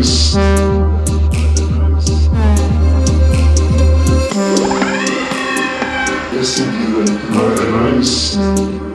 nice. 0.00 0.34
Listen 6.32 6.72
here, 6.72 7.04
nice. 7.70 8.89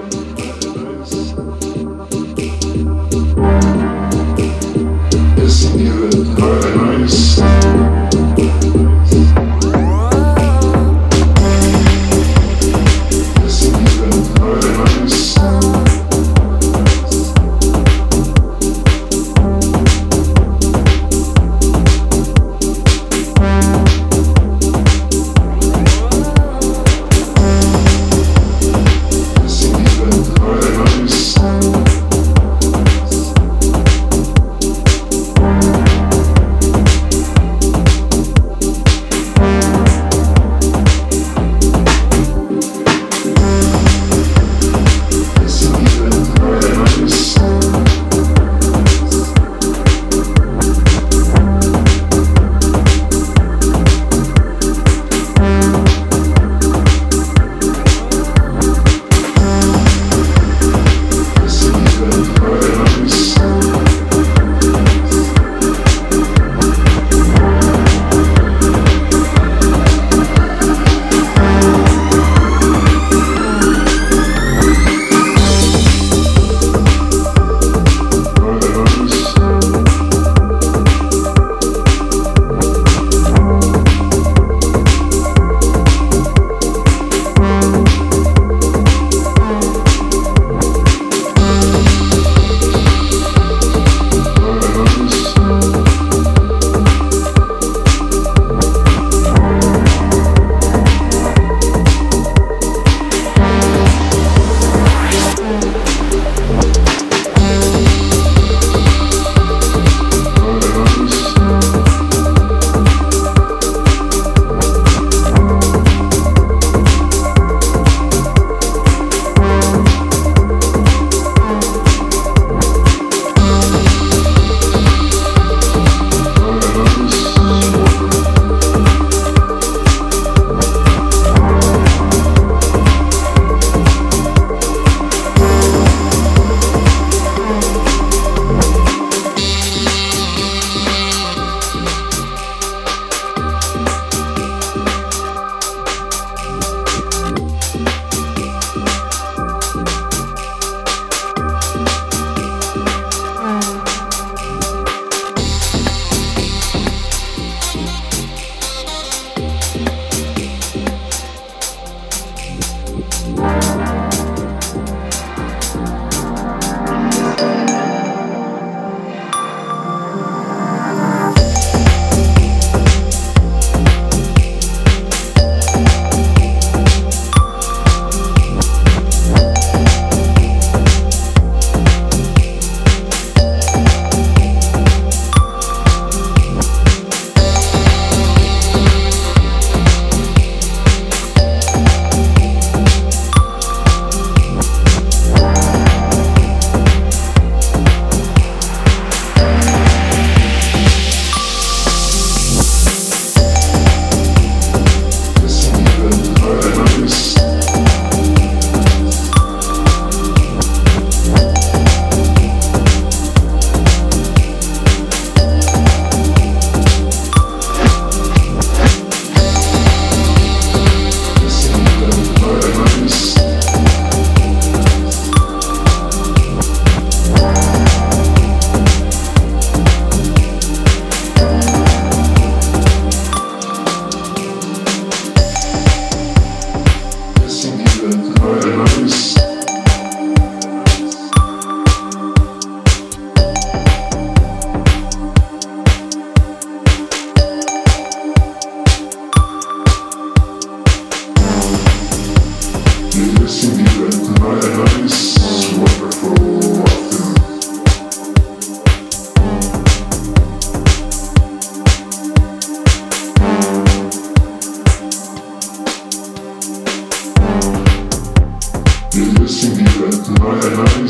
that 238.11 239.41
I 239.41 239.44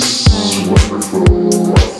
This 0.06 0.28
is 0.28 0.68
wonderful. 0.70 1.95